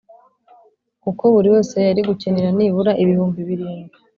kuko 1.03 1.23
buri 1.33 1.47
wese 1.53 1.75
yari 1.87 2.01
gukenera 2.09 2.49
nibura 2.57 2.91
ibihumbi 3.03 3.39
birindwi, 3.49 3.97